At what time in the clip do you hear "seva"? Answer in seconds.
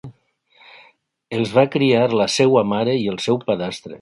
2.39-2.65